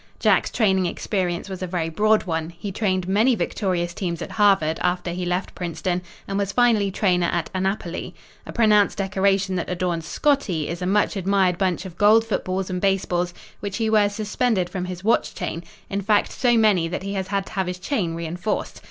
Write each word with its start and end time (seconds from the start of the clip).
Jack's 0.17 0.49
training 0.49 0.87
experience 0.87 1.47
was 1.47 1.61
a 1.61 1.67
very 1.67 1.87
broad 1.87 2.23
one. 2.23 2.49
He 2.57 2.71
trained 2.71 3.07
many 3.07 3.35
victorious 3.35 3.93
teams 3.93 4.19
at 4.23 4.31
Harvard 4.31 4.79
after 4.81 5.11
he 5.11 5.27
left 5.27 5.53
Princeton 5.53 6.01
and 6.27 6.39
was 6.39 6.51
finally 6.51 6.89
trainer 6.89 7.27
at 7.27 7.51
Annapolis. 7.53 8.13
A 8.47 8.51
pronounced 8.51 8.97
decoration 8.97 9.55
that 9.57 9.69
adorns 9.69 10.07
"Scottie" 10.07 10.67
is 10.67 10.81
a 10.81 10.87
much 10.87 11.15
admired 11.15 11.59
bunch 11.59 11.85
of 11.85 11.99
gold 11.99 12.25
footballs 12.25 12.67
and 12.71 12.81
baseballs, 12.81 13.31
which 13.59 13.77
he 13.77 13.91
wears 13.91 14.13
suspended 14.15 14.71
from 14.71 14.85
his 14.85 15.03
watch 15.03 15.35
chain 15.35 15.63
in 15.87 16.01
fact, 16.01 16.31
so 16.31 16.57
many, 16.57 16.87
that 16.87 17.03
he 17.03 17.13
has 17.13 17.27
had 17.27 17.45
to 17.45 17.51
have 17.51 17.67
his 17.67 17.77
chain 17.77 18.15
reinforced. 18.15 18.79